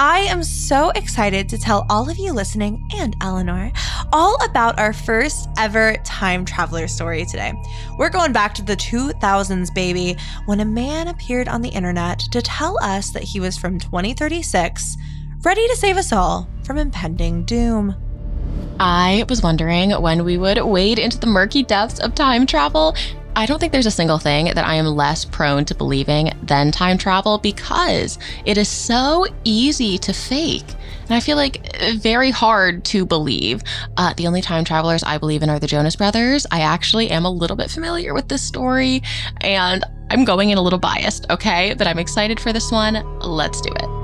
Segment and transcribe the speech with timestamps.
[0.00, 3.72] I am so excited to tell all of you listening and Eleanor
[4.12, 7.52] all about our first ever time traveler story today.
[7.98, 10.16] We're going back to the 2000s, baby,
[10.46, 14.96] when a man appeared on the internet to tell us that he was from 2036,
[15.42, 17.96] ready to save us all from impending doom.
[18.78, 22.94] I was wondering when we would wade into the murky depths of time travel
[23.38, 26.72] I don't think there's a single thing that I am less prone to believing than
[26.72, 30.66] time travel because it is so easy to fake.
[31.02, 33.62] And I feel like very hard to believe.
[33.96, 36.48] Uh, the only time travelers I believe in are the Jonas Brothers.
[36.50, 39.04] I actually am a little bit familiar with this story
[39.42, 41.74] and I'm going in a little biased, okay?
[41.74, 42.94] But I'm excited for this one.
[43.20, 43.97] Let's do it.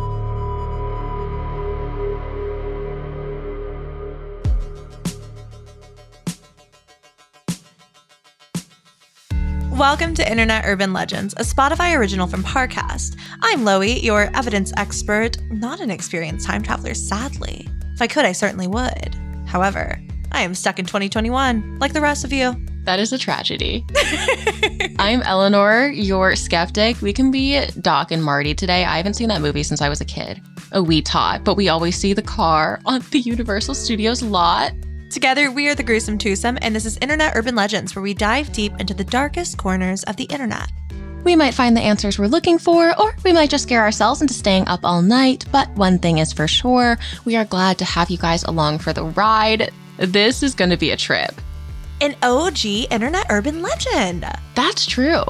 [9.74, 13.16] Welcome to Internet Urban Legends, a Spotify original from Parcast.
[13.42, 17.68] I'm Loey, your evidence expert, not an experienced time traveler, sadly.
[17.92, 19.16] If I could, I certainly would.
[19.46, 22.54] However, I am stuck in 2021, like the rest of you.
[22.84, 23.84] That is a tragedy.
[25.00, 27.02] I'm Eleanor, your skeptic.
[27.02, 28.84] We can be Doc and Marty today.
[28.84, 30.40] I haven't seen that movie since I was a kid.
[30.70, 34.72] Oh, we taught, but we always see the car on the Universal Studios lot.
[35.14, 38.52] Together, we are the Gruesome Twosome, and this is Internet Urban Legends, where we dive
[38.52, 40.72] deep into the darkest corners of the internet.
[41.22, 44.34] We might find the answers we're looking for, or we might just scare ourselves into
[44.34, 45.44] staying up all night.
[45.52, 48.92] But one thing is for sure we are glad to have you guys along for
[48.92, 49.70] the ride.
[49.98, 51.40] This is going to be a trip.
[52.00, 54.26] An OG Internet Urban Legend.
[54.56, 55.22] That's true.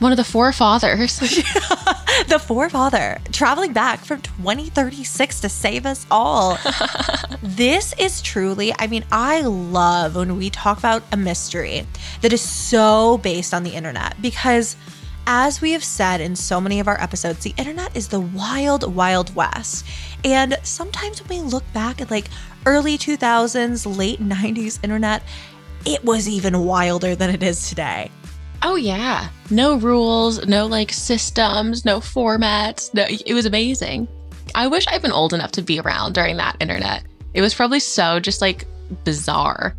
[0.00, 1.18] One of the forefathers.
[2.28, 6.58] the forefather traveling back from 2036 to save us all.
[7.42, 11.86] this is truly, I mean, I love when we talk about a mystery
[12.22, 14.76] that is so based on the internet because.
[15.26, 18.94] As we have said in so many of our episodes, the internet is the wild,
[18.94, 19.86] wild west.
[20.22, 22.28] And sometimes when we look back at like
[22.66, 25.22] early 2000s, late 90s internet,
[25.86, 28.10] it was even wilder than it is today.
[28.66, 29.28] Oh yeah.
[29.50, 32.92] No rules, no like systems, no formats.
[32.94, 34.08] No, it was amazing.
[34.54, 37.04] I wish I'd been old enough to be around during that internet.
[37.34, 38.64] It was probably so just like
[39.04, 39.76] bizarre.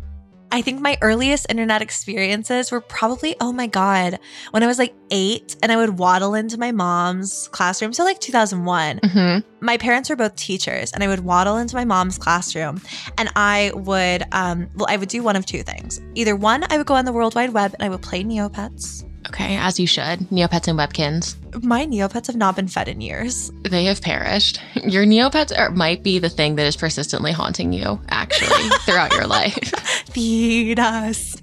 [0.52, 4.18] I think my earliest internet experiences were probably, oh my God,
[4.52, 7.92] when I was like eight and I would waddle into my mom's classroom.
[7.92, 9.00] So, like 2001.
[9.00, 9.64] Mm-hmm.
[9.64, 12.80] My parents were both teachers and I would waddle into my mom's classroom
[13.18, 16.00] and I would, um, well, I would do one of two things.
[16.14, 19.04] Either one, I would go on the World Wide Web and I would play Neopets.
[19.28, 20.20] Okay, as you should.
[20.30, 21.36] Neopets and Webkinz.
[21.62, 23.50] My Neopets have not been fed in years.
[23.68, 24.60] They have perished.
[24.84, 29.26] Your Neopets are, might be the thing that is persistently haunting you, actually, throughout your
[29.26, 29.70] life.
[30.10, 31.36] Feed us.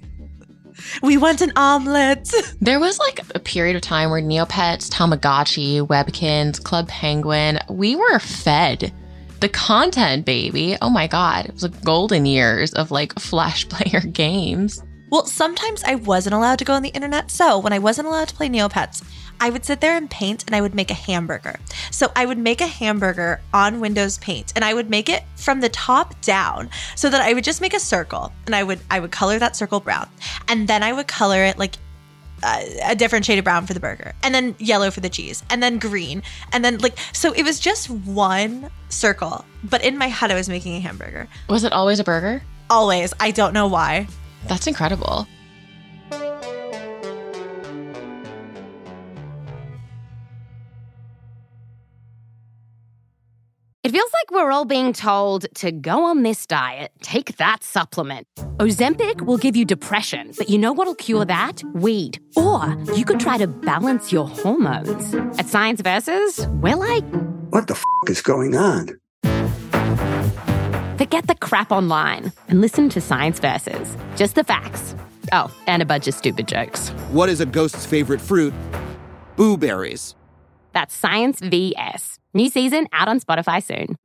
[1.02, 2.32] We want an omelet.
[2.60, 8.18] There was like a period of time where Neopets, Tamagotchi, Webkinz, Club Penguin, we were
[8.18, 8.92] fed
[9.44, 10.74] the content, baby.
[10.80, 11.44] Oh my God.
[11.44, 14.82] It was like golden years of like Flash Player games.
[15.10, 17.30] Well, sometimes I wasn't allowed to go on the internet.
[17.30, 19.02] So when I wasn't allowed to play Neopets,
[19.40, 21.58] I would sit there and paint and I would make a hamburger.
[21.90, 25.60] So I would make a hamburger on Windows Paint and I would make it from
[25.60, 29.00] the top down so that I would just make a circle and I would I
[29.00, 30.08] would color that circle brown.
[30.48, 31.76] And then I would color it like
[32.42, 35.42] uh, a different shade of brown for the burger and then yellow for the cheese
[35.50, 36.22] and then green
[36.52, 40.48] and then like so it was just one circle but in my head i was
[40.48, 44.06] making a hamburger was it always a burger always i don't know why
[44.48, 45.26] that's incredible.
[53.84, 58.26] It feels like we're all being told to go on this diet, take that supplement.
[58.56, 61.62] Ozempic will give you depression, but you know what'll cure that?
[61.74, 62.18] Weed.
[62.34, 65.14] Or you could try to balance your hormones.
[65.38, 67.04] At Science Versus, we're like,
[67.50, 68.98] what the f is going on?
[70.96, 73.96] Forget the crap online and listen to Science Versus.
[74.14, 74.94] Just the facts.
[75.32, 76.90] Oh, and a bunch of stupid jokes.
[77.10, 78.54] What is a ghost's favorite fruit?
[79.34, 80.14] Blueberries.
[80.72, 82.20] That's Science VS.
[82.32, 83.96] New season out on Spotify soon.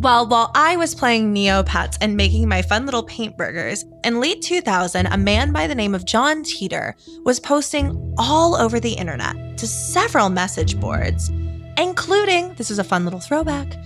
[0.00, 4.42] Well, while I was playing Neopets and making my fun little paint burgers, in late
[4.42, 9.58] 2000, a man by the name of John Titor was posting all over the internet
[9.58, 11.30] to several message boards
[11.78, 13.76] including this is a fun little throwback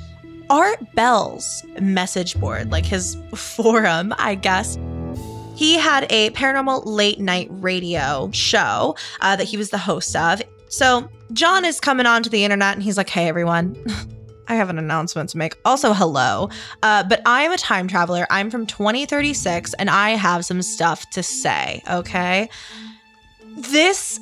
[0.51, 4.77] Art Bell's message board, like his forum, I guess.
[5.55, 10.43] He had a paranormal late night radio show uh, that he was the host of.
[10.69, 13.77] So John is coming onto the internet and he's like, hey, everyone.
[14.49, 15.57] I have an announcement to make.
[15.65, 16.51] Also, hello.
[16.83, 18.27] Uh, but I am a time traveler.
[18.31, 22.49] I'm from 2036 and I have some stuff to say, okay?
[23.57, 24.19] This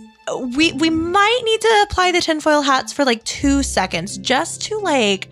[0.57, 4.79] we we might need to apply the tinfoil hats for like two seconds just to
[4.79, 5.29] like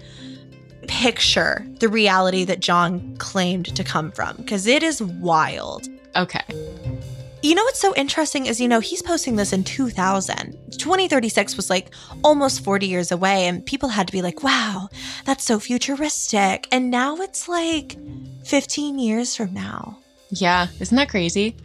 [0.89, 5.89] picture the reality that John claimed to come from because it is wild.
[6.17, 6.43] Okay.
[7.43, 10.58] You know what's so interesting is, you know, he's posting this in 2000.
[10.89, 11.95] 2036 was like
[12.25, 14.89] almost 40 years away, and people had to be like, wow,
[15.27, 16.67] that's so futuristic.
[16.73, 17.99] And now it's like
[18.45, 19.99] 15 years from now.
[20.31, 20.69] Yeah.
[20.81, 21.57] Isn't that crazy?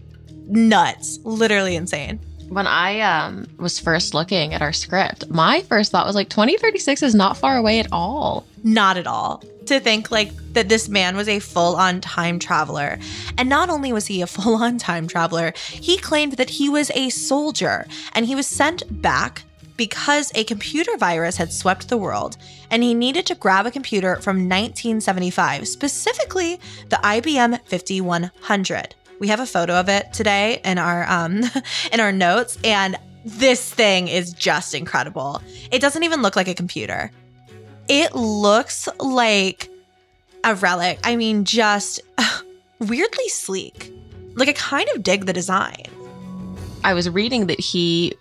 [0.47, 1.19] Nuts.
[1.23, 2.19] Literally insane.
[2.49, 7.01] When I um, was first looking at our script, my first thought was like 2036
[7.01, 8.45] is not far away at all.
[8.63, 9.43] Not at all.
[9.67, 12.99] To think like that this man was a full on time traveler.
[13.37, 16.91] And not only was he a full on time traveler, he claimed that he was
[16.93, 19.43] a soldier and he was sent back
[19.77, 22.37] because a computer virus had swept the world
[22.69, 26.59] and he needed to grab a computer from 1975, specifically
[26.89, 28.95] the IBM 5100.
[29.23, 31.43] We have a photo of it today in our um
[31.93, 35.41] in our notes and this thing is just incredible.
[35.71, 37.09] It doesn't even look like a computer.
[37.87, 39.69] It looks like
[40.43, 40.99] a relic.
[41.05, 42.01] I mean, just
[42.79, 43.93] weirdly sleek.
[44.35, 45.85] Like I kind of dig the design.
[46.83, 48.15] I was reading that he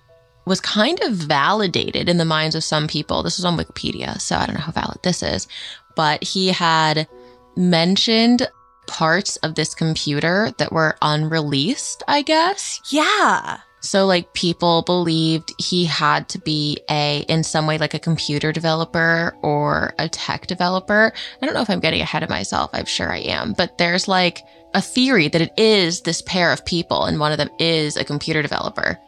[0.45, 3.25] was kind of validated in the minds of some people.
[3.25, 5.49] This was on Wikipedia, so I don't know how valid this is,
[5.97, 7.09] but he had
[7.57, 8.49] mentioned
[8.93, 12.79] parts of this computer that were unreleased, I guess.
[12.91, 13.61] Yeah.
[13.81, 18.53] So like people believed he had to be a in some way like a computer
[18.53, 21.11] developer or a tech developer.
[21.41, 22.71] I don't know if I'm getting ahead of myself.
[22.75, 24.43] I'm sure I am, but there's like
[24.75, 28.05] a theory that it is this pair of people and one of them is a
[28.05, 28.99] computer developer.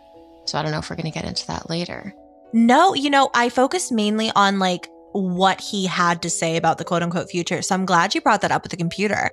[0.46, 2.14] So I don't know if we're going to get into that later.
[2.54, 6.84] No, you know, I focused mainly on like what he had to say about the
[6.84, 7.62] quote unquote future.
[7.62, 9.30] So I'm glad you brought that up with the computer.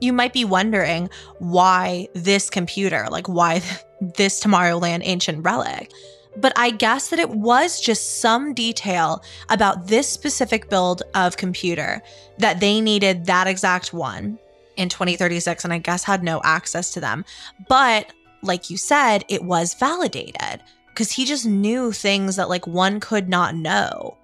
[0.00, 3.62] You might be wondering why this computer, like why
[4.00, 5.92] this Tomorrowland ancient relic.
[6.36, 12.02] But I guess that it was just some detail about this specific build of computer
[12.38, 14.38] that they needed that exact one
[14.76, 17.24] in 2036 and I guess had no access to them.
[17.68, 18.12] But
[18.42, 23.28] like you said, it was validated because he just knew things that like one could
[23.28, 24.16] not know.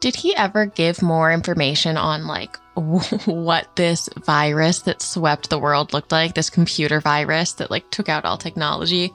[0.00, 2.56] Did he ever give more information on like
[3.26, 6.34] what this virus that swept the world looked like?
[6.34, 9.12] This computer virus that like took out all technology?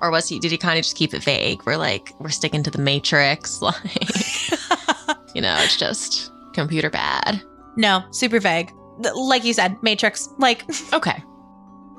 [0.00, 1.62] Or was he did he kind of just keep it vague?
[1.64, 3.80] We're like we're sticking to the matrix like
[5.34, 7.42] you know, it's just computer bad.
[7.76, 8.72] No, super vague.
[9.14, 10.28] Like you said, Matrix.
[10.38, 11.22] Like Okay.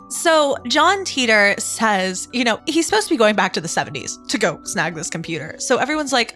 [0.09, 4.27] So, John Titor says, you know, he's supposed to be going back to the 70s
[4.29, 5.55] to go snag this computer.
[5.59, 6.35] So everyone's like,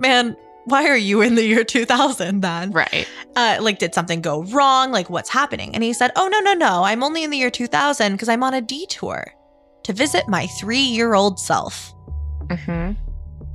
[0.00, 2.70] man, why are you in the year 2000 then?
[2.70, 3.08] Right.
[3.36, 4.92] Uh, like, did something go wrong?
[4.92, 5.74] Like, what's happening?
[5.74, 6.84] And he said, oh, no, no, no.
[6.84, 9.32] I'm only in the year 2000 because I'm on a detour
[9.84, 11.92] to visit my three year old self.
[12.46, 12.92] Mm-hmm.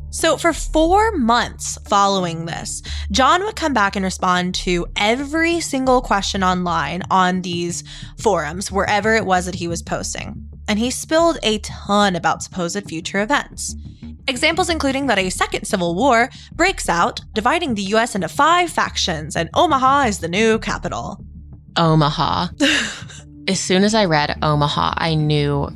[0.10, 2.82] So, for four months following this,
[3.12, 7.84] John would come back and respond to every single question online on these
[8.18, 10.48] forums, wherever it was that he was posting.
[10.70, 13.76] And he spilled a ton about supposed future events.
[14.28, 19.36] Examples including that a second civil war breaks out, dividing the US into five factions,
[19.36, 21.24] and Omaha is the new capital.
[21.78, 22.48] Omaha.
[23.48, 25.70] as soon as I read Omaha, I knew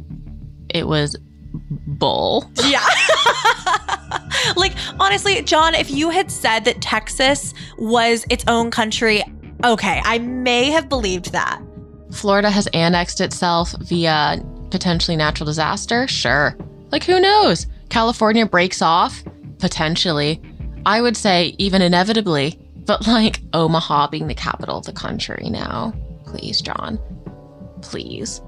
[0.69, 1.15] it was
[1.53, 2.49] bull.
[2.65, 2.85] Yeah.
[4.55, 9.23] like, honestly, John, if you had said that Texas was its own country,
[9.63, 11.61] okay, I may have believed that.
[12.11, 16.07] Florida has annexed itself via potentially natural disaster?
[16.07, 16.57] Sure.
[16.91, 17.67] Like, who knows?
[17.91, 19.21] California breaks off?
[19.59, 20.41] Potentially.
[20.85, 25.93] I would say even inevitably, but like Omaha being the capital of the country now.
[26.25, 26.97] Please, John.
[27.81, 28.41] Please.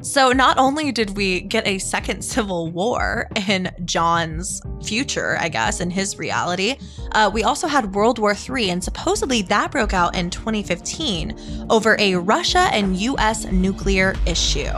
[0.00, 5.80] So, not only did we get a second civil war in John's future, I guess,
[5.80, 6.76] in his reality,
[7.12, 11.96] uh, we also had World War III, and supposedly that broke out in 2015 over
[11.98, 14.72] a Russia and US nuclear issue.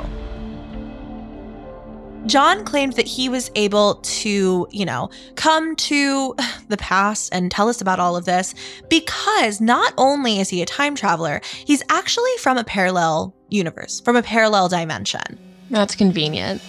[2.27, 6.35] John claimed that he was able to, you know, come to
[6.69, 8.55] the past and tell us about all of this
[8.89, 14.17] because not only is he a time traveler, he's actually from a parallel universe, from
[14.17, 15.39] a parallel dimension.
[15.71, 16.61] That's convenient.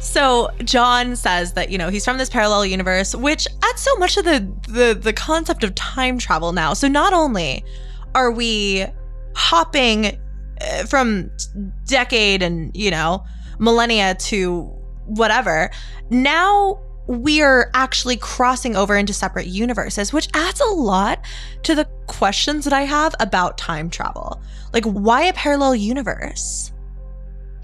[0.00, 4.14] So John says that you know he's from this parallel universe, which adds so much
[4.14, 6.74] to the the the concept of time travel now.
[6.74, 7.64] So not only
[8.14, 8.84] are we
[9.34, 10.18] hopping
[10.60, 11.30] Uh, from
[11.86, 13.24] decade and you know
[13.58, 14.62] millennia to
[15.06, 15.70] whatever,
[16.10, 21.20] now we're actually crossing over into separate universes, which adds a lot
[21.62, 24.40] to the questions that I have about time travel.
[24.72, 26.72] Like, why a parallel universe?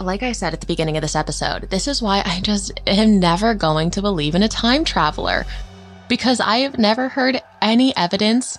[0.02, 3.20] like I said at the beginning of this episode, this is why I just am
[3.20, 5.44] never going to believe in a time traveler
[6.08, 8.58] because I have never heard any evidence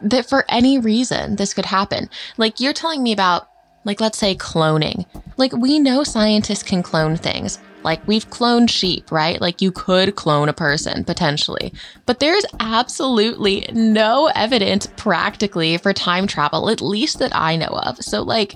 [0.00, 2.08] that for any reason this could happen.
[2.36, 3.48] Like you're telling me about,
[3.84, 5.06] like, let's say cloning.
[5.36, 7.58] Like, we know scientists can clone things.
[7.82, 9.40] Like, we've cloned sheep, right?
[9.40, 11.72] Like, you could clone a person potentially.
[12.06, 17.98] But there's absolutely no evidence practically for time travel, at least that I know of.
[17.98, 18.54] So, like,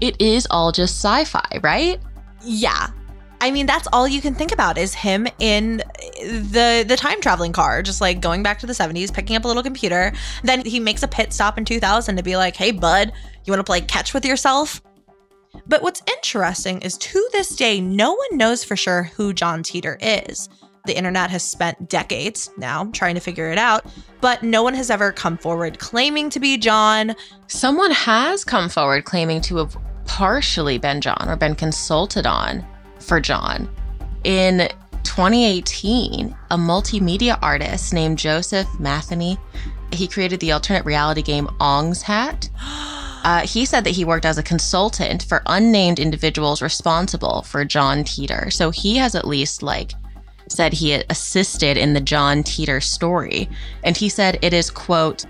[0.00, 1.98] it is all just sci fi, right?
[2.44, 2.88] Yeah.
[3.40, 5.78] I mean, that's all you can think about is him in
[6.18, 9.48] the the time traveling car, just like going back to the 70s, picking up a
[9.48, 10.12] little computer.
[10.42, 13.12] Then he makes a pit stop in 2000 to be like, "Hey, bud,
[13.48, 14.80] you want to play catch with yourself?"
[15.66, 19.96] But what's interesting is to this day, no one knows for sure who John Titor
[20.00, 20.48] is.
[20.86, 23.84] The internet has spent decades now trying to figure it out,
[24.20, 27.14] but no one has ever come forward claiming to be John.
[27.46, 29.76] Someone has come forward claiming to have
[30.06, 32.64] partially been John or been consulted on
[33.00, 33.68] for John.
[34.24, 34.68] In
[35.04, 39.36] 2018, a multimedia artist named Joseph Matheny,
[39.92, 42.48] he created the alternate reality game Ong's Hat.
[43.28, 48.02] Uh, he said that he worked as a consultant for unnamed individuals responsible for John
[48.02, 48.50] Titor.
[48.50, 49.92] So he has at least like
[50.48, 53.46] said he assisted in the John Titor story.
[53.84, 55.26] And he said it is, quote,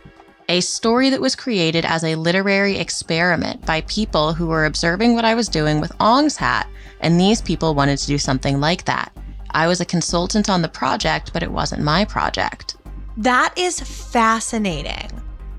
[0.49, 5.25] a story that was created as a literary experiment by people who were observing what
[5.25, 6.69] I was doing with Ong's hat,
[7.01, 9.11] and these people wanted to do something like that.
[9.51, 12.77] I was a consultant on the project, but it wasn't my project.
[13.17, 15.11] That is fascinating.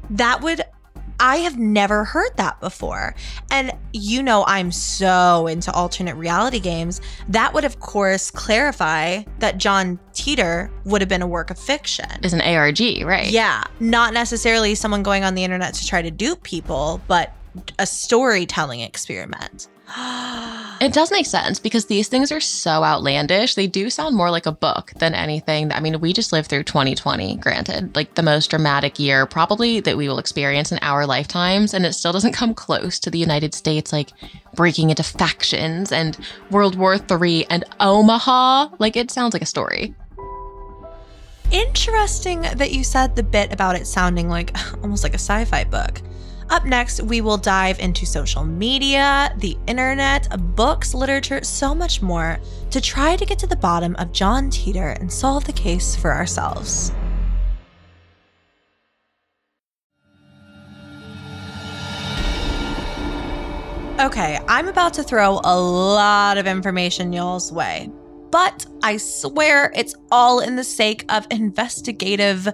[0.10, 0.64] That would
[1.20, 3.16] I have never heard that before.
[3.52, 7.02] And you know, I'm so into alternate reality games.
[7.28, 12.06] That would, of course, clarify that John Titor would have been a work of fiction.
[12.24, 13.30] Is an ARG, right?
[13.30, 13.64] Yeah.
[13.80, 17.34] Not necessarily someone going on the internet to try to dupe people, but
[17.78, 19.68] a storytelling experiment.
[20.82, 23.56] It does make sense because these things are so outlandish.
[23.56, 25.74] They do sound more like a book than anything.
[25.74, 29.98] I mean, we just lived through 2020, granted, like the most dramatic year probably that
[29.98, 31.74] we will experience in our lifetimes.
[31.74, 34.12] And it still doesn't come close to the United States, like
[34.56, 36.18] breaking into factions and
[36.50, 38.70] World War III and Omaha.
[38.80, 39.94] Like it sounds like a story.
[41.52, 45.66] Interesting that you said the bit about it sounding like almost like a sci fi
[45.66, 46.02] book.
[46.50, 52.40] Up next, we will dive into social media, the internet, books, literature, so much more
[52.72, 56.12] to try to get to the bottom of John Titor and solve the case for
[56.12, 56.92] ourselves.
[64.00, 67.92] Okay, I'm about to throw a lot of information y'all's way,
[68.32, 72.48] but I swear it's all in the sake of investigative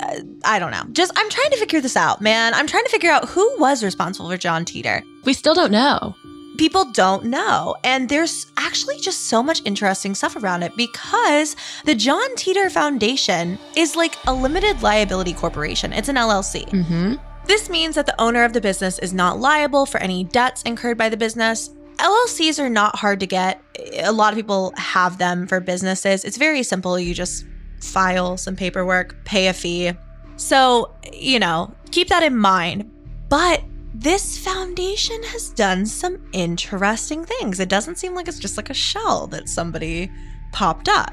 [0.00, 0.84] uh, I don't know.
[0.92, 2.54] Just I'm trying to figure this out, man.
[2.54, 5.02] I'm trying to figure out who was responsible for John Titor.
[5.24, 6.14] We still don't know.
[6.58, 7.76] People don't know.
[7.84, 13.58] And there's actually just so much interesting stuff around it because the John Titor Foundation
[13.76, 15.92] is like a limited liability corporation.
[15.92, 16.66] It's an LLC.
[16.70, 17.14] Mm-hmm.
[17.46, 20.98] This means that the owner of the business is not liable for any debts incurred
[20.98, 21.70] by the business.
[21.98, 23.62] LLCs are not hard to get.
[24.02, 26.24] A lot of people have them for businesses.
[26.24, 26.98] It's very simple.
[26.98, 27.44] You just
[27.80, 29.92] file some paperwork, pay a fee.
[30.36, 32.90] So, you know, keep that in mind.
[33.28, 33.62] But
[33.94, 37.58] this foundation has done some interesting things.
[37.60, 40.10] It doesn't seem like it's just like a shell that somebody
[40.52, 41.12] popped up.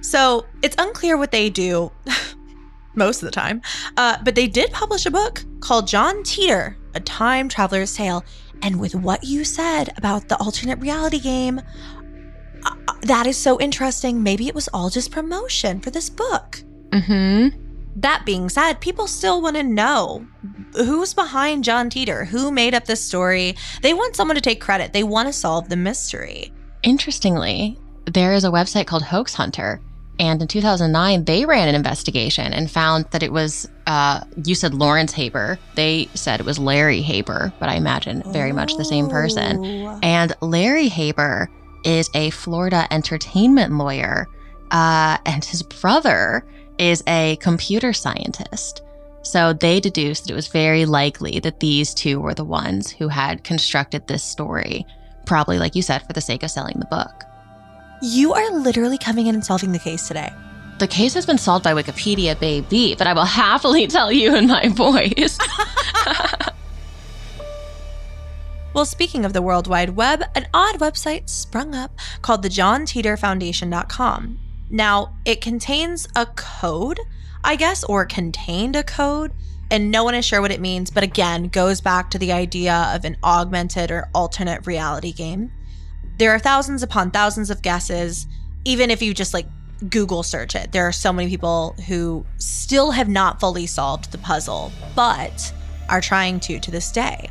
[0.00, 1.92] So it's unclear what they do
[2.94, 3.62] most of the time.
[3.96, 8.24] Uh, but they did publish a book called John Titor A Time Traveler's Tale.
[8.62, 11.60] And with what you said about the alternate reality game,
[12.66, 14.22] uh, that is so interesting.
[14.22, 16.62] Maybe it was all just promotion for this book.
[16.90, 17.62] Mm-hmm.
[18.00, 20.26] That being said, people still want to know
[20.74, 23.56] who's behind John Titor, who made up this story.
[23.82, 24.92] They want someone to take credit.
[24.92, 26.52] They want to solve the mystery.
[26.82, 29.80] Interestingly, there is a website called Hoax Hunter.
[30.18, 34.72] And in 2009, they ran an investigation and found that it was, uh, you said
[34.72, 35.58] Lawrence Haber.
[35.74, 39.64] They said it was Larry Haber, but I imagine very much the same person.
[39.64, 39.98] Oh.
[40.02, 41.50] And Larry Haber
[41.86, 44.28] is a Florida entertainment lawyer,
[44.72, 46.44] uh, and his brother
[46.78, 48.82] is a computer scientist.
[49.22, 53.08] So they deduced that it was very likely that these two were the ones who
[53.08, 54.84] had constructed this story,
[55.24, 57.24] probably, like you said, for the sake of selling the book.
[58.02, 60.30] You are literally coming in and solving the case today.
[60.78, 64.48] The case has been solved by Wikipedia, baby, but I will happily tell you in
[64.48, 65.38] my voice.
[68.76, 72.82] Well, speaking of the World Wide Web, an odd website sprung up called the John
[72.82, 74.38] Titor Foundation.com.
[74.68, 77.00] Now, it contains a code,
[77.42, 79.32] I guess, or contained a code
[79.70, 82.92] and no one is sure what it means, but again, goes back to the idea
[82.94, 85.50] of an augmented or alternate reality game.
[86.18, 88.26] There are thousands upon thousands of guesses,
[88.66, 89.46] even if you just like
[89.88, 90.72] Google search it.
[90.72, 95.50] There are so many people who still have not fully solved the puzzle, but
[95.88, 97.30] are trying to to this day.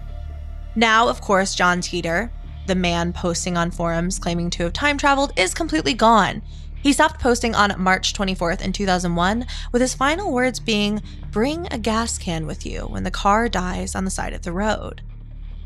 [0.75, 2.29] Now, of course, John Titor,
[2.67, 6.41] the man posting on forums claiming to have time traveled, is completely gone.
[6.83, 11.01] He stopped posting on March 24th in 2001, with his final words being,
[11.31, 14.51] Bring a gas can with you when the car dies on the side of the
[14.51, 15.01] road.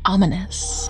[0.04, 0.88] Ominous.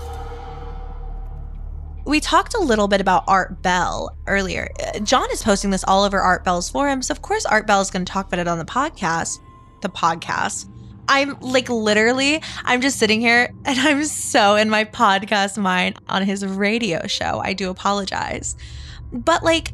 [2.06, 4.68] We talked a little bit about Art Bell earlier.
[5.02, 7.10] John is posting this all over Art Bell's forums.
[7.10, 9.38] Of course, Art Bell is going to talk about it on the podcast.
[9.82, 10.68] The podcast.
[11.10, 16.22] I'm like literally, I'm just sitting here and I'm so in my podcast mind on
[16.22, 17.40] his radio show.
[17.44, 18.56] I do apologize.
[19.12, 19.72] But like,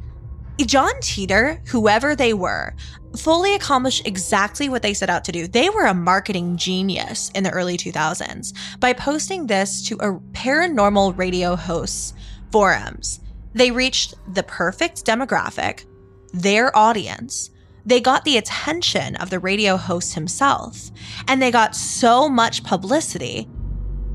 [0.64, 2.74] John Titor, whoever they were,
[3.18, 5.46] fully accomplished exactly what they set out to do.
[5.46, 11.18] They were a marketing genius in the early 2000s by posting this to a paranormal
[11.18, 12.14] radio hosts
[12.50, 13.20] forums.
[13.52, 15.84] They reached the perfect demographic,
[16.32, 17.50] their audience.
[17.86, 20.90] They got the attention of the radio host himself,
[21.28, 23.48] and they got so much publicity.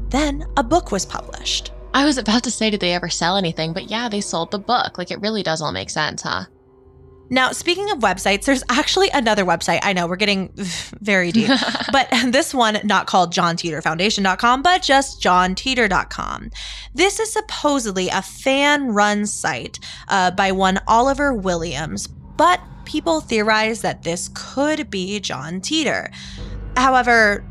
[0.09, 1.71] Then a book was published.
[1.93, 3.71] I was about to say, did they ever sell anything?
[3.71, 4.97] But yeah, they sold the book.
[4.97, 6.45] Like, it really does all make sense, huh?
[7.29, 9.79] Now, speaking of websites, there's actually another website.
[9.83, 10.51] I know we're getting
[10.99, 11.49] very deep,
[11.91, 16.51] but this one not called johntitorfoundation.com, but just johntitor.com.
[16.93, 22.59] This is supposedly a fan run site uh, by one Oliver Williams, but
[22.91, 26.13] people theorize that this could be John Titor.
[26.75, 27.45] However,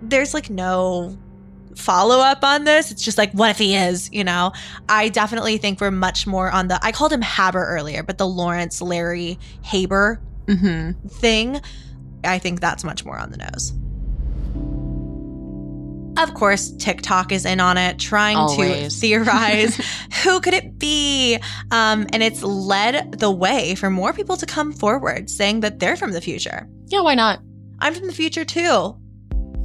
[0.00, 1.16] there's like no
[1.74, 2.90] follow up on this.
[2.90, 4.10] It's just like, what if he is?
[4.10, 4.52] You know,
[4.88, 8.26] I definitely think we're much more on the, I called him Haber earlier, but the
[8.26, 11.08] Lawrence Larry Haber Mm-hmm.
[11.08, 11.60] thing,
[12.22, 13.72] I think that's much more on the nose.
[16.18, 18.94] Of course, TikTok is in on it, trying Always.
[18.94, 19.76] to theorize
[20.22, 21.36] who could it be,
[21.70, 25.96] um, and it's led the way for more people to come forward, saying that they're
[25.96, 26.68] from the future.
[26.86, 27.40] Yeah, why not?
[27.80, 28.96] I'm from the future too.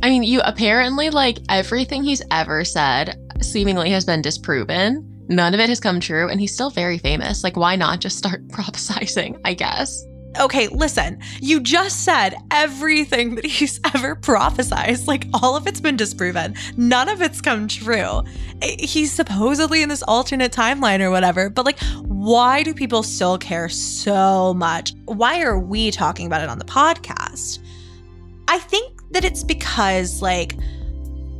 [0.03, 5.07] I mean, you apparently like everything he's ever said seemingly has been disproven.
[5.29, 7.43] None of it has come true, and he's still very famous.
[7.43, 9.39] Like, why not just start prophesizing?
[9.45, 10.03] I guess.
[10.39, 15.07] Okay, listen, you just said everything that he's ever prophesized.
[15.07, 16.55] Like, all of it's been disproven.
[16.77, 18.21] None of it's come true.
[18.61, 23.67] He's supposedly in this alternate timeline or whatever, but like, why do people still care
[23.67, 24.93] so much?
[25.05, 27.59] Why are we talking about it on the podcast?
[28.47, 30.55] I think that it's because, like,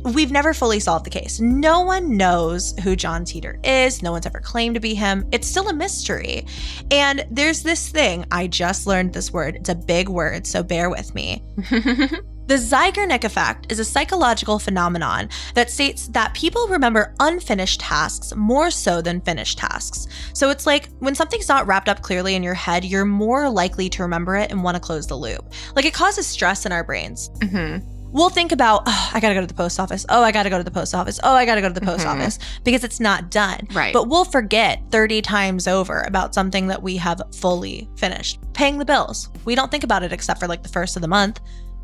[0.04, 1.40] we've never fully solved the case.
[1.40, 4.02] No one knows who John Titor is.
[4.02, 5.26] No one's ever claimed to be him.
[5.32, 6.46] It's still a mystery.
[6.90, 9.56] And there's this thing, I just learned this word.
[9.56, 11.42] It's a big word, so bear with me.
[12.46, 18.70] The Zeigarnik effect is a psychological phenomenon that states that people remember unfinished tasks more
[18.70, 20.08] so than finished tasks.
[20.34, 23.88] So it's like when something's not wrapped up clearly in your head, you're more likely
[23.90, 25.52] to remember it and want to close the loop.
[25.76, 27.88] Like it causes stress in our brains mm-hmm.
[28.12, 30.06] We'll think about, oh, I gotta go to the post office.
[30.08, 31.18] Oh, I gotta go to the post office.
[31.22, 32.10] Oh, I gotta go to the post Mhm.
[32.14, 33.66] office because it's not done.
[33.72, 33.92] Right.
[33.92, 38.38] But we'll forget 30 times over about something that we have fully finished.
[38.52, 39.28] Paying the bills.
[39.44, 41.40] We don't think about it except for like the first of the month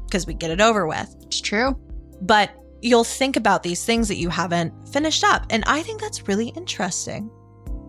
[0.06, 1.14] because we get it over with.
[1.22, 1.76] It's true.
[2.22, 5.46] But you'll think about these things that you haven't finished up.
[5.50, 7.30] And I think that's really interesting.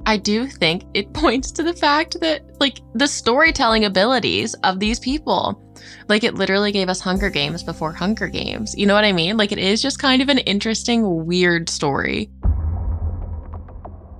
[0.06, 5.00] I do think it points to the fact that, like, the storytelling abilities of these
[5.00, 5.64] people,
[6.08, 8.76] like, it literally gave us Hunger Games before Hunger Games.
[8.78, 9.38] You know what I mean?
[9.38, 12.30] Like, it is just kind of an interesting, weird story.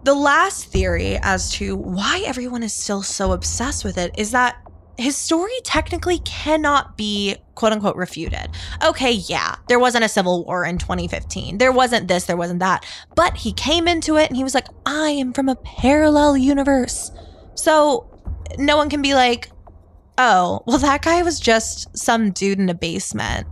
[0.04, 4.62] The last theory as to why everyone is still so obsessed with it is that
[5.00, 8.50] his story technically cannot be quote unquote refuted.
[8.86, 11.58] Okay, yeah, there wasn't a civil war in 2015.
[11.58, 12.86] There wasn't this, there wasn't that.
[13.16, 17.12] But he came into it and he was like, I am from a parallel universe.
[17.56, 18.10] So
[18.58, 19.50] no one can be like,
[20.18, 23.48] oh, well, that guy was just some dude in a basement.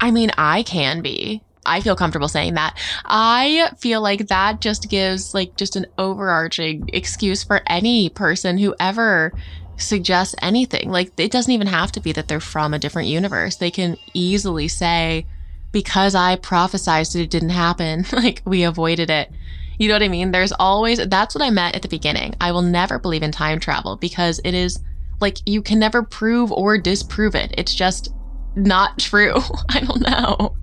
[0.00, 1.42] I mean, I can be.
[1.64, 2.76] I feel comfortable saying that.
[3.04, 8.74] I feel like that just gives like just an overarching excuse for any person who
[8.80, 9.32] ever
[9.76, 10.90] suggests anything.
[10.90, 13.56] Like it doesn't even have to be that they're from a different universe.
[13.56, 15.26] They can easily say
[15.72, 19.30] because I prophesized it didn't happen, like we avoided it.
[19.78, 20.30] You know what I mean?
[20.30, 22.34] There's always that's what I meant at the beginning.
[22.40, 24.78] I will never believe in time travel because it is
[25.20, 27.54] like you can never prove or disprove it.
[27.56, 28.12] It's just
[28.54, 29.34] not true.
[29.70, 30.56] I don't know.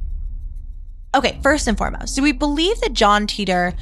[1.15, 3.75] Okay, first and foremost, do we believe that John Titor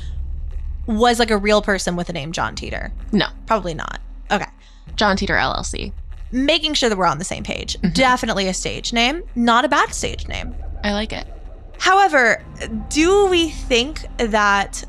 [0.86, 2.92] was like a real person with the name John Titor?
[3.12, 3.28] No.
[3.46, 4.00] Probably not.
[4.32, 4.46] Okay.
[4.96, 5.92] John Titor LLC.
[6.32, 7.78] making sure that we're on the same page.
[7.78, 7.94] Mm-hmm.
[7.94, 10.56] Definitely a stage name, not a bad stage name.
[10.84, 11.28] I like it.
[11.80, 12.44] However,
[12.90, 14.84] do we think that,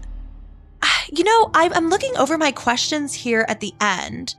[1.12, 4.34] you know, I'm looking over my questions here at the end,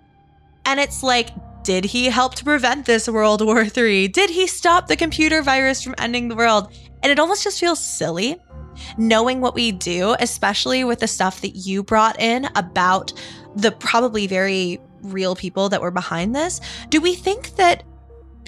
[0.65, 1.29] and it's like,
[1.63, 4.07] did he help to prevent this World War III?
[4.07, 6.71] Did he stop the computer virus from ending the world?
[7.03, 8.37] And it almost just feels silly
[8.97, 13.13] knowing what we do, especially with the stuff that you brought in about
[13.55, 16.61] the probably very real people that were behind this.
[16.89, 17.83] Do we think that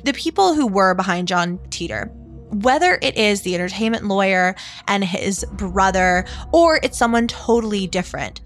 [0.03, 2.11] the people who were behind John Titor,
[2.49, 4.55] whether it is the entertainment lawyer
[4.87, 8.41] and his brother, or it's someone totally different,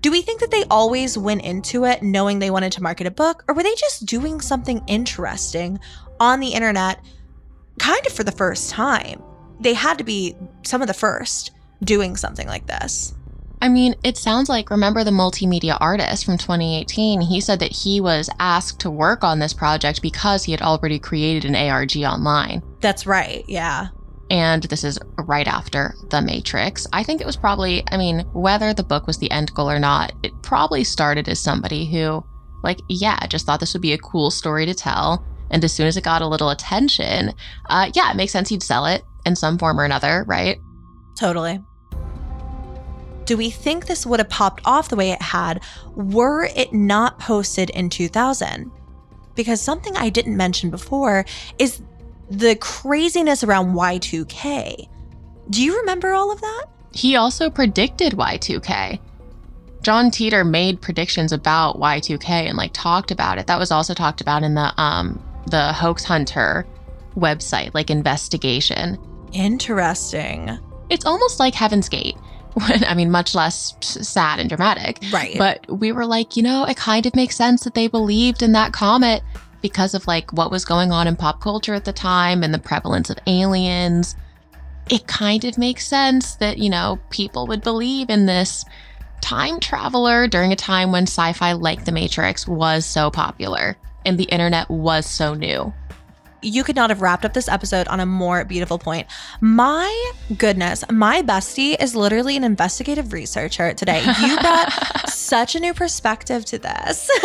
[0.00, 3.10] do we think that they always went into it knowing they wanted to market a
[3.10, 5.78] book, or were they just doing something interesting
[6.18, 7.04] on the internet
[7.78, 9.22] kind of for the first time?
[9.60, 11.50] They had to be some of the first
[11.84, 13.14] doing something like this.
[13.62, 17.20] I mean, it sounds like remember the multimedia artist from 2018?
[17.20, 20.98] He said that he was asked to work on this project because he had already
[20.98, 22.62] created an ARG online.
[22.80, 23.44] That's right.
[23.46, 23.88] Yeah.
[24.30, 26.86] And this is right after The Matrix.
[26.92, 29.80] I think it was probably, I mean, whether the book was the end goal or
[29.80, 32.24] not, it probably started as somebody who,
[32.62, 35.26] like, yeah, just thought this would be a cool story to tell.
[35.50, 37.34] And as soon as it got a little attention,
[37.68, 40.58] uh, yeah, it makes sense he'd sell it in some form or another, right?
[41.18, 41.60] Totally.
[43.30, 45.62] Do we think this would have popped off the way it had
[45.94, 48.68] were it not posted in 2000?
[49.36, 51.24] Because something I didn't mention before
[51.56, 51.80] is
[52.28, 54.88] the craziness around Y2K.
[55.48, 56.66] Do you remember all of that?
[56.92, 58.98] He also predicted Y2K.
[59.82, 63.46] John Titor made predictions about Y2K and like talked about it.
[63.46, 66.66] That was also talked about in the um the hoax hunter
[67.14, 68.98] website, like investigation.
[69.32, 70.58] Interesting.
[70.88, 72.16] It's almost like Heaven's Gate.
[72.54, 75.00] When, I mean, much less sad and dramatic.
[75.12, 75.36] Right.
[75.38, 78.52] But we were like, you know, it kind of makes sense that they believed in
[78.52, 79.22] that comet
[79.62, 82.58] because of like what was going on in pop culture at the time and the
[82.58, 84.16] prevalence of aliens.
[84.88, 88.64] It kind of makes sense that, you know, people would believe in this
[89.20, 94.18] time traveler during a time when sci fi like The Matrix was so popular and
[94.18, 95.72] the internet was so new.
[96.42, 99.06] You could not have wrapped up this episode on a more beautiful point.
[99.40, 104.00] My goodness, my bestie is literally an investigative researcher today.
[104.22, 104.72] You brought
[105.08, 107.10] such a new perspective to this.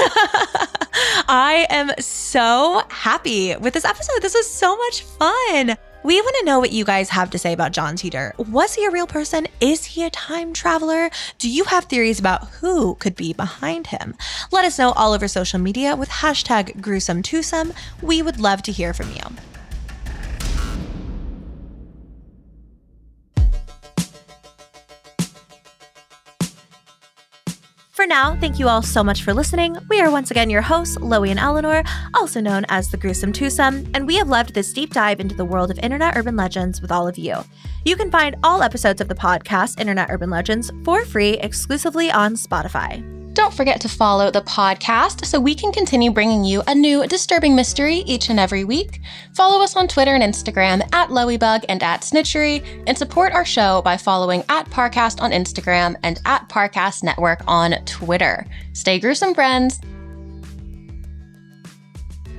[1.27, 4.21] I am so happy with this episode.
[4.21, 5.77] This was so much fun.
[6.05, 8.37] We want to know what you guys have to say about John Titor.
[8.37, 9.47] Was he a real person?
[9.59, 11.09] Is he a time traveler?
[11.39, 14.13] Do you have theories about who could be behind him?
[14.51, 17.73] Let us know all over social media with hashtag gruesome twosome.
[18.03, 19.54] We would love to hear from you.
[28.05, 29.77] For now, thank you all so much for listening.
[29.89, 31.81] We are once again your hosts, Loey and Eleanor,
[32.13, 35.43] also known as the Gruesome Twosome, and we have loved this deep dive into the
[35.43, 37.43] world of internet urban legends with all of you.
[37.83, 42.35] You can find all episodes of the podcast, Internet Urban Legends, for free exclusively on
[42.35, 43.14] Spotify.
[43.35, 47.53] Don't forget to follow the podcast so we can continue bringing you a new disturbing
[47.53, 49.01] mystery each and every week.
[49.33, 53.81] Follow us on Twitter and Instagram at Loeybug and at Snitchery, and support our show
[53.81, 58.47] by following at Parcast on Instagram and at Parcast Network on Twitter.
[58.71, 59.81] Stay gruesome, friends.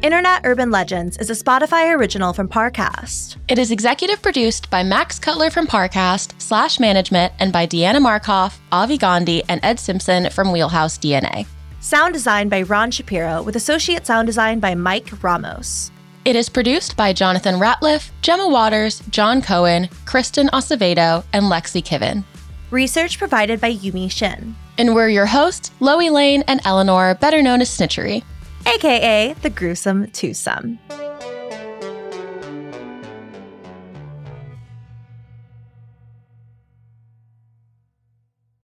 [0.02, 3.38] Internet Urban Legends is a Spotify original from Parcast.
[3.48, 8.58] It is executive produced by Max Cutler from Parcast, Slash Management, and by Deanna Markoff,
[8.72, 11.46] Avi Gandhi, and Ed Simpson from Wheelhouse DNA.
[11.80, 15.90] Sound design by Ron Shapiro, with associate sound design by Mike Ramos.
[16.26, 22.22] It is produced by Jonathan Ratliff, Gemma Waters, John Cohen, Kristen Acevedo, and Lexi Kiven.
[22.70, 27.60] Research provided by Yumi Shin, And we're your hosts, Loey Lane and Eleanor, better known
[27.62, 28.22] as Snitchery.
[28.66, 30.78] Aka the Gruesome Twosome.